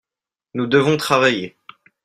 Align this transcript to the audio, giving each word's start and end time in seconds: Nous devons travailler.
Nous 0.55 0.65
devons 0.65 0.97
travailler. 0.97 1.55